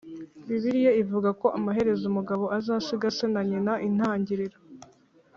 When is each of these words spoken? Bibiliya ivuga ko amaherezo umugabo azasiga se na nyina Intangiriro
Bibiliya 0.47 0.91
ivuga 1.03 1.29
ko 1.41 1.47
amaherezo 1.57 2.03
umugabo 2.11 2.43
azasiga 2.57 3.07
se 3.17 3.25
na 3.33 3.41
nyina 3.49 3.73
Intangiriro 3.87 4.57